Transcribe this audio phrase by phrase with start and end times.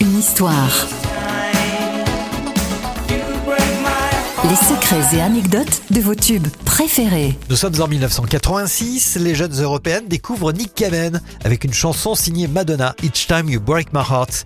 [0.00, 0.86] Une histoire.
[4.44, 7.36] Les secrets et anecdotes de vos tubes préférés.
[7.50, 12.94] Nous sommes en 1986, les jeunes européennes découvrent Nick Kamen avec une chanson signée Madonna,
[13.02, 14.44] Each Time You Break My Heart.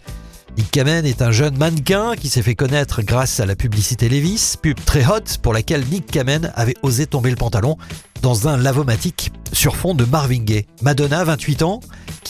[0.56, 4.56] Nick Kamen est un jeune mannequin qui s'est fait connaître grâce à la publicité Levis,
[4.60, 7.76] pub très hot pour laquelle Nick Kamen avait osé tomber le pantalon
[8.22, 10.66] dans un lavomatique sur fond de Marvin Gaye.
[10.82, 11.80] Madonna, 28 ans,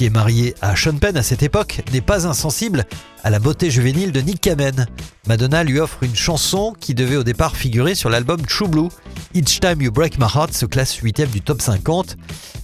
[0.00, 2.86] qui est mariée à Sean Penn à cette époque, n'est pas insensible
[3.22, 4.86] à la beauté juvénile de Nick Kamen.
[5.28, 8.88] Madonna lui offre une chanson qui devait au départ figurer sur l'album True Blue.
[9.34, 12.16] Each Time You Break My Heart se classe 8 du top 50.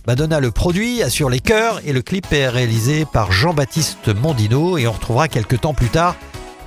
[0.07, 4.87] Madonna le produit, assure les chœurs et le clip est réalisé par Jean-Baptiste Mondino et
[4.87, 6.17] on retrouvera quelques temps plus tard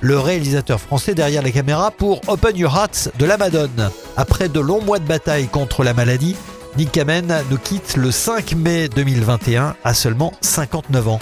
[0.00, 3.90] le réalisateur français derrière la caméra pour Open Your Heart de la Madone.
[4.16, 6.36] Après de longs mois de bataille contre la maladie,
[6.76, 11.18] Nick Kamen nous quitte le 5 mai 2021 à seulement 59 ans.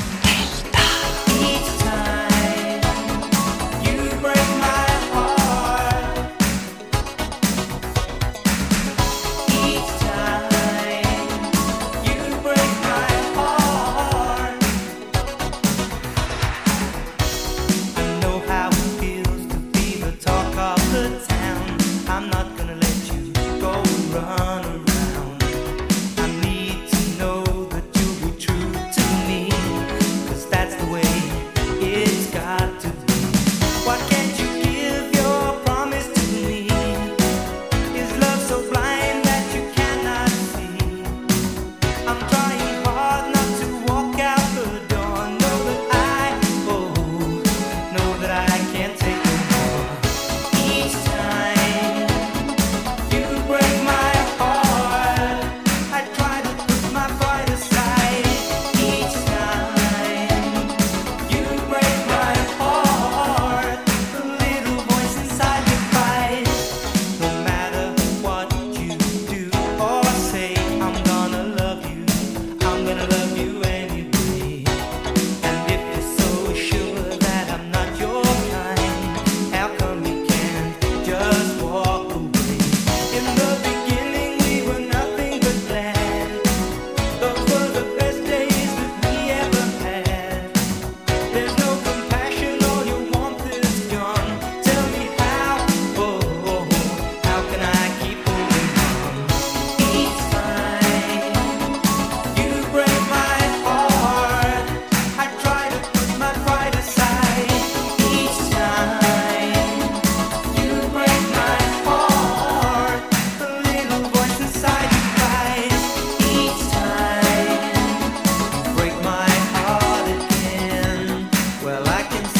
[22.10, 24.47] I'm not gonna let you go wrong.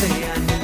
[0.09, 0.58] say I know.